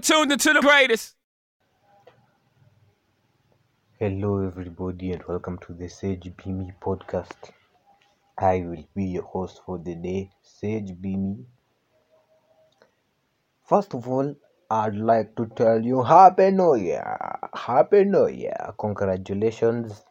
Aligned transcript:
tuned 0.00 0.32
into 0.32 0.52
the 0.52 0.60
greatest. 0.60 1.14
Hello, 3.98 4.46
everybody, 4.46 5.12
and 5.12 5.22
welcome 5.28 5.58
to 5.66 5.74
the 5.74 5.88
Sage 5.88 6.32
Be 6.36 6.50
Me 6.52 6.72
podcast. 6.80 7.50
I 8.38 8.60
will 8.60 8.84
be 8.94 9.04
your 9.04 9.24
host 9.24 9.60
for 9.66 9.78
the 9.78 9.94
day, 9.94 10.30
Sage 10.42 10.98
Be 11.00 11.16
Me. 11.16 11.44
First 13.68 13.94
of 13.94 14.08
all, 14.08 14.34
I'd 14.70 14.96
like 14.96 15.36
to 15.36 15.46
tell 15.54 15.80
you 15.84 16.02
Happy 16.02 16.50
New 16.50 16.76
Year! 16.76 17.18
Happy 17.54 18.04
New 18.04 18.28
Year! 18.28 18.72
Congratulations! 18.78 20.04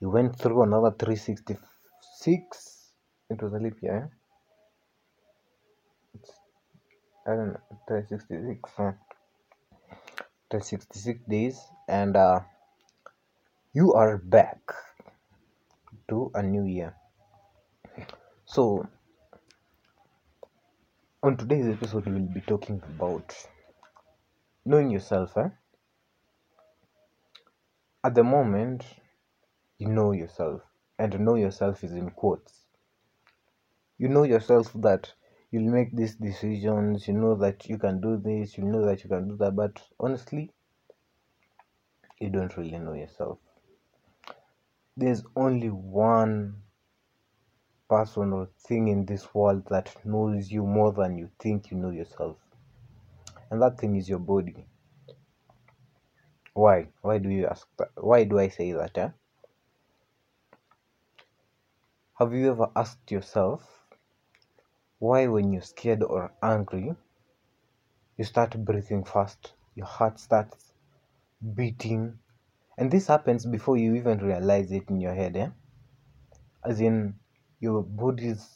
You 0.00 0.10
went 0.10 0.36
through 0.38 0.62
another 0.62 0.90
366. 0.98 2.92
It 3.30 3.42
was 3.42 3.52
a 3.52 3.58
leap 3.58 3.76
year. 3.82 4.10
eh? 7.26 7.30
I 7.30 7.36
don't 7.36 7.48
know, 7.48 7.60
366. 7.88 8.70
Huh? 8.76 8.92
366 10.50 11.20
days, 11.28 11.60
and 11.88 12.16
uh, 12.16 12.40
you 13.72 13.92
are 13.94 14.18
back 14.18 14.58
to 16.08 16.30
a 16.34 16.42
new 16.42 16.64
year. 16.64 16.94
So, 18.46 18.88
on 21.22 21.36
today's 21.36 21.66
episode, 21.66 22.06
we 22.06 22.12
will 22.14 22.34
be 22.34 22.40
talking 22.40 22.82
about 22.96 23.32
knowing 24.64 24.90
yourself. 24.90 25.36
Eh? 25.36 25.50
At 28.02 28.14
the 28.14 28.24
moment, 28.24 28.84
you 29.78 29.88
know 29.88 30.12
yourself, 30.12 30.62
and 30.98 31.20
know 31.20 31.36
yourself 31.36 31.84
is 31.84 31.92
in 31.92 32.10
quotes. 32.10 32.66
You 33.98 34.08
know 34.08 34.24
yourself 34.24 34.72
that 34.74 35.12
you'll 35.50 35.72
make 35.72 35.94
these 35.96 36.14
decisions, 36.14 37.08
you 37.08 37.14
know 37.14 37.34
that 37.34 37.68
you 37.68 37.78
can 37.78 38.00
do 38.00 38.16
this, 38.16 38.56
you 38.56 38.64
know 38.64 38.84
that 38.86 39.02
you 39.02 39.10
can 39.10 39.28
do 39.28 39.36
that, 39.36 39.56
but 39.56 39.80
honestly, 39.98 40.50
you 42.20 42.30
don't 42.30 42.56
really 42.56 42.78
know 42.78 42.94
yourself. 42.94 43.38
There's 44.96 45.24
only 45.34 45.70
one 45.70 46.62
person 47.88 48.32
or 48.32 48.48
thing 48.68 48.88
in 48.88 49.04
this 49.04 49.34
world 49.34 49.66
that 49.70 49.94
knows 50.04 50.50
you 50.50 50.64
more 50.64 50.92
than 50.92 51.18
you 51.18 51.28
think 51.40 51.70
you 51.70 51.76
know 51.76 51.90
yourself. 51.90 52.36
And 53.50 53.60
that 53.62 53.78
thing 53.78 53.96
is 53.96 54.08
your 54.08 54.20
body. 54.20 54.66
Why? 56.54 56.88
Why 57.02 57.18
do 57.18 57.28
you 57.30 57.46
ask 57.46 57.66
that? 57.78 57.88
Why 57.96 58.24
do 58.24 58.38
I 58.38 58.48
say 58.48 58.72
that? 58.72 58.96
Eh? 58.96 59.08
Have 62.18 62.32
you 62.32 62.50
ever 62.50 62.68
asked 62.76 63.10
yourself 63.10 63.79
why, 65.00 65.26
when 65.26 65.52
you're 65.52 65.62
scared 65.62 66.04
or 66.04 66.32
angry, 66.40 66.94
you 68.16 68.24
start 68.24 68.56
breathing 68.64 69.02
fast, 69.02 69.54
your 69.74 69.86
heart 69.86 70.20
starts 70.20 70.72
beating, 71.54 72.18
and 72.78 72.88
this 72.88 73.08
happens 73.08 73.44
before 73.44 73.76
you 73.76 73.96
even 73.96 74.18
realize 74.18 74.70
it 74.70 74.88
in 74.88 75.00
your 75.00 75.14
head, 75.14 75.36
eh? 75.36 75.48
As 76.64 76.80
in, 76.80 77.16
your 77.58 77.82
body's 77.82 78.46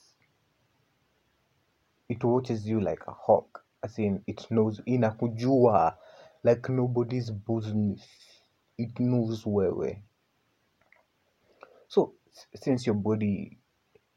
it 2.09 2.23
watches 2.23 2.65
you 2.67 2.81
like 2.81 3.01
a 3.09 3.13
hawk. 3.13 3.65
As 3.83 3.99
in 3.99 4.23
it 4.29 4.47
knows 4.51 4.81
inakujua 4.87 5.97
like 6.45 6.69
nobody's 6.69 7.31
business. 7.31 8.07
It 8.79 9.01
knows 9.01 9.45
wewe 9.45 9.99
so 11.95 12.15
since 12.57 12.87
your 12.87 12.95
body 12.97 13.57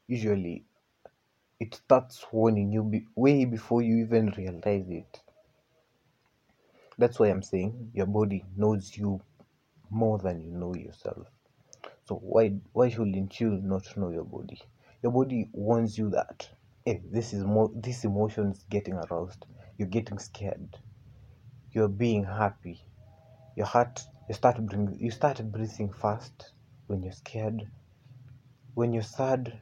usually 0.08 0.64
it 1.60 1.74
starts 1.74 2.24
warning 2.32 2.72
you 2.72 2.82
be, 2.82 3.06
way 3.16 3.44
before 3.44 3.82
you 3.82 3.98
even 3.98 4.32
realize 4.36 4.88
it. 4.88 5.20
That's 6.98 7.18
why 7.18 7.28
i'm 7.28 7.42
saying 7.42 7.90
your 7.94 8.06
body 8.06 8.44
knows 8.56 8.96
you 8.96 9.20
more 9.90 10.18
than 10.18 10.40
you 10.40 10.50
know 10.50 10.74
yourself. 10.74 11.26
So 12.04 12.16
why 12.16 12.54
why 12.72 12.88
shouldn't 12.88 13.40
you 13.40 13.50
not 13.50 13.96
know 13.96 14.10
your 14.10 14.24
body? 14.24 14.60
Your 15.02 15.12
body 15.12 15.48
warns 15.52 15.96
you 15.96 16.10
that 16.10 16.48
hey 16.84 17.02
this 17.10 17.32
is 17.32 17.44
more 17.44 17.70
this 17.74 18.04
emotion 18.04 18.52
is 18.52 18.64
getting 18.70 18.94
aroused. 18.94 19.46
You're 19.78 19.88
getting 19.88 20.18
scared. 20.18 20.76
You're 21.72 21.88
being 21.88 22.24
happy. 22.24 22.80
Your 23.56 23.66
heart 23.66 24.02
you 24.28 24.34
start 24.34 24.64
bring, 24.66 24.96
you 25.00 25.10
start 25.10 25.40
breathing 25.52 25.92
fast. 25.92 26.52
When 26.86 27.02
you're 27.02 27.12
scared 27.12 27.68
when 28.74 28.92
you're 28.92 29.02
sad 29.02 29.60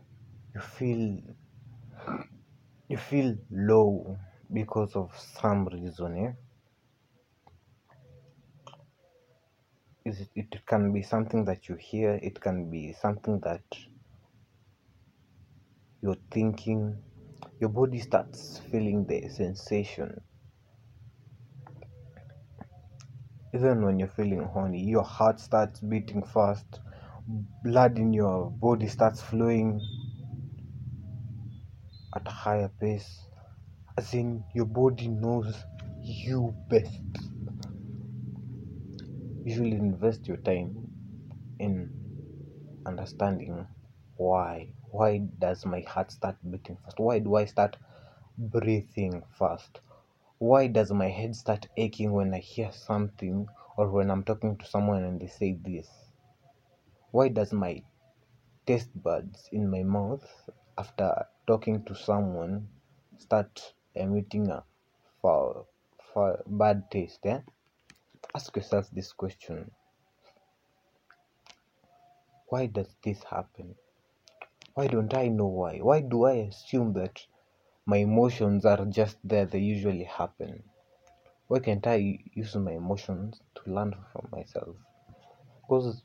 you 0.54 0.60
feel 0.60 1.20
you 2.88 2.96
feel 2.96 3.36
low 3.50 4.18
because 4.52 4.94
of 4.96 5.10
some 5.40 5.66
reason 5.68 6.16
eh? 6.26 6.32
is 10.04 10.20
it, 10.20 10.28
it 10.34 10.66
can 10.66 10.92
be 10.92 11.02
something 11.02 11.44
that 11.44 11.68
you 11.68 11.74
hear 11.76 12.18
it 12.22 12.40
can 12.40 12.70
be 12.70 12.92
something 12.92 13.40
that 13.40 13.62
you're 16.02 16.16
thinking. 16.30 16.96
Your 17.58 17.70
body 17.70 17.98
starts 17.98 18.60
feeling 18.70 19.06
the 19.06 19.28
sensation. 19.28 20.20
Even 23.54 23.84
when 23.84 23.98
you're 23.98 24.08
feeling 24.08 24.42
horny 24.44 24.84
your 24.84 25.02
heart 25.02 25.40
starts 25.40 25.80
beating 25.80 26.22
fast. 26.22 26.80
Blood 27.64 27.98
in 27.98 28.12
your 28.12 28.50
body 28.50 28.86
starts 28.86 29.20
flowing 29.20 29.80
at 32.16 32.26
a 32.26 32.30
higher 32.30 32.70
pace. 32.80 33.26
As 33.98 34.14
in 34.14 34.42
your 34.54 34.64
body 34.64 35.08
knows 35.08 35.54
you 36.02 36.54
best. 36.70 37.00
You 39.44 39.54
should 39.54 39.66
invest 39.66 40.26
your 40.26 40.38
time 40.38 40.88
in 41.58 41.90
understanding 42.86 43.66
why. 44.16 44.68
Why 44.90 45.18
does 45.18 45.66
my 45.66 45.80
heart 45.80 46.10
start 46.10 46.36
beating 46.50 46.78
fast? 46.84 46.98
Why 46.98 47.18
do 47.18 47.36
i 47.36 47.44
start 47.44 47.76
breathing 48.38 49.22
fast? 49.38 49.80
Why 50.38 50.68
does 50.68 50.90
my 50.92 51.08
head 51.08 51.36
start 51.36 51.68
aching 51.76 52.12
when 52.12 52.32
i 52.32 52.38
hear 52.38 52.72
something 52.72 53.46
or 53.76 53.90
when 53.90 54.10
i'm 54.10 54.24
talking 54.24 54.56
to 54.56 54.64
someone 54.66 55.04
and 55.04 55.20
they 55.20 55.26
say 55.26 55.58
this? 55.62 55.88
Why 57.10 57.28
does 57.28 57.52
my 57.52 57.82
taste 58.66 58.90
buds 59.02 59.48
in 59.52 59.70
my 59.70 59.82
mouth 59.82 60.24
after 60.78 61.26
talking 61.46 61.82
to 61.84 61.94
someone 61.94 62.68
start 63.18 63.72
emitting 63.94 64.50
a 64.50 64.62
foul, 65.22 65.66
foul 66.12 66.36
bad 66.46 66.90
taste 66.90 67.24
eh? 67.24 67.40
ask 68.34 68.54
yourself 68.56 68.88
this 68.92 69.12
question. 69.12 69.70
Why 72.48 72.66
does 72.66 72.94
this 73.02 73.22
happen? 73.24 73.74
Why 74.74 74.86
don't 74.88 75.14
i 75.14 75.28
know 75.28 75.46
why? 75.46 75.78
Why 75.78 76.00
do 76.00 76.24
i 76.24 76.32
assume 76.50 76.92
that 76.94 77.20
my 77.86 77.98
emotions 77.98 78.64
are 78.66 78.84
just 78.84 79.16
there? 79.24 79.46
They 79.46 79.60
usually 79.60 80.04
happen. 80.04 80.62
Why 81.48 81.60
can't 81.60 81.86
i 81.86 82.18
use 82.34 82.54
my 82.56 82.72
emotions 82.72 83.40
to 83.54 83.72
learn 83.72 83.94
from 84.12 84.28
myself? 84.30 84.76
Because 85.62 86.02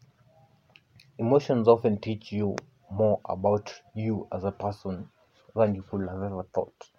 emotions 1.18 1.68
often 1.68 2.00
teach 2.00 2.32
you 2.32 2.56
more 2.92 3.20
about 3.26 3.74
you 3.96 4.28
as 4.32 4.44
a 4.44 4.52
person 4.52 5.10
than 5.56 5.76
you 5.76 5.84
could 5.84 6.08
have 6.10 6.22
ever 6.24 6.44
thought. 6.54 6.90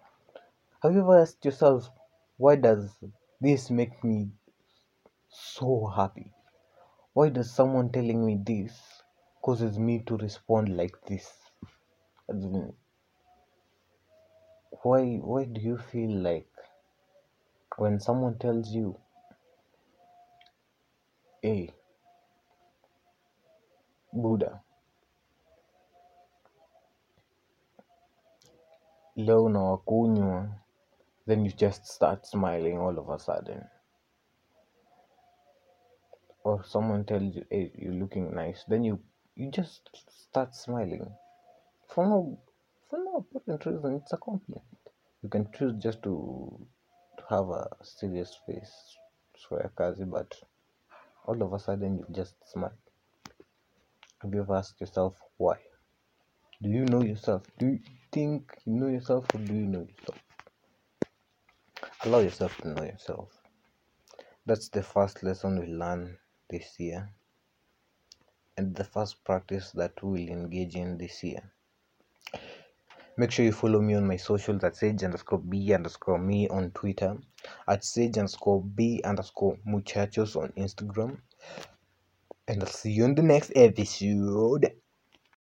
Have 0.83 0.93
you 0.93 1.01
ever 1.01 1.19
asked 1.19 1.45
yourself 1.45 1.89
why 2.37 2.55
does 2.57 2.97
this 3.41 3.71
make 3.71 4.03
me 4.03 4.31
so 5.29 5.87
happy? 5.87 6.31
Why 7.13 7.29
does 7.29 7.51
someone 7.51 7.91
telling 7.91 8.25
me 8.25 8.35
this 8.43 9.03
causes 9.41 9.79
me 9.79 9.99
to 10.07 10.17
respond 10.17 10.75
like 10.77 10.95
this? 11.05 11.31
Why 14.83 15.17
why 15.17 15.45
do 15.45 15.61
you 15.61 15.77
feel 15.77 16.11
like 16.21 16.49
when 17.77 17.99
someone 17.99 18.37
tells 18.37 18.69
you 18.69 18.97
hey 21.41 21.69
buddha 24.13 24.62
leo 29.15 29.43
unawakunywa 29.43 30.49
then 31.27 31.45
you 31.45 31.51
just 31.51 31.85
start 31.85 32.25
smiling 32.25 32.77
all 32.77 32.99
of 32.99 33.09
a 33.09 33.19
sudden. 33.19 33.63
Or 36.43 36.63
someone 36.65 37.05
tells 37.05 37.35
you 37.35 37.45
hey 37.49 37.71
you're 37.75 37.99
looking 37.99 38.35
nice 38.35 38.65
then 38.67 38.83
you 38.85 38.99
you 39.35 39.49
just 39.51 39.89
start 40.09 40.53
smiling. 40.53 41.05
For 41.87 42.07
no 42.07 42.37
for 42.89 42.99
no 42.99 43.17
apparent 43.17 43.65
reason 43.65 43.95
it's 43.95 44.13
a 44.13 44.17
compliment. 44.17 44.65
You 45.21 45.29
can 45.29 45.51
choose 45.51 45.73
just 45.83 46.03
to 46.03 46.67
to 47.17 47.23
have 47.29 47.49
a 47.49 47.69
serious 47.83 48.35
face 48.45 48.97
for 49.31 49.39
swear 49.39 49.71
kazi 49.77 50.03
but 50.03 50.35
all 51.25 51.41
of 51.41 51.53
a 51.53 51.59
sudden 51.59 51.97
you 51.97 52.05
just 52.11 52.35
smile. 52.51 52.77
Have 54.21 54.33
you 54.33 54.41
ever 54.41 54.55
asked 54.55 54.81
yourself 54.81 55.15
why 55.37 55.57
do 56.63 56.69
you 56.69 56.85
know 56.85 57.03
yourself 57.03 57.43
do 57.59 57.67
you 57.67 57.79
think 58.11 58.57
you 58.65 58.73
know 58.73 58.87
yourself 58.87 59.25
or 59.35 59.39
do 59.39 59.53
you 59.53 59.67
know 59.67 59.85
yourself 59.91 60.19
allow 62.05 62.19
yourself 62.19 62.57
to 62.57 62.69
know 62.69 62.83
yourself 62.83 63.29
That's 64.45 64.69
the 64.69 64.83
first 64.83 65.23
lesson 65.23 65.59
we 65.59 65.67
learn 65.67 66.17
this 66.49 66.77
year, 66.77 67.09
and 68.57 68.75
the 68.75 68.83
first 68.83 69.23
practice 69.23 69.71
that 69.71 69.93
we'll 70.03 70.27
engage 70.27 70.75
in 70.75 70.97
this 70.97 71.23
year. 71.23 71.53
Make 73.17 73.31
sure 73.31 73.45
you 73.45 73.53
follow 73.53 73.79
me 73.79 73.95
on 73.95 74.05
my 74.05 74.17
socials 74.17 74.65
at 74.65 74.75
sage 74.75 75.03
underscore 75.03 75.39
b 75.39 75.73
underscore 75.73 76.19
me 76.19 76.49
on 76.49 76.71
Twitter, 76.71 77.17
at 77.69 77.85
sage 77.85 78.17
underscore 78.17 78.61
b 78.61 79.01
underscore 79.05 79.57
muchachos 79.65 80.35
on 80.35 80.51
Instagram. 80.57 81.21
And 82.47 82.61
I'll 82.63 82.69
see 82.69 82.91
you 82.91 83.05
in 83.05 83.15
the 83.15 83.23
next 83.23 83.53
episode. 83.55 84.73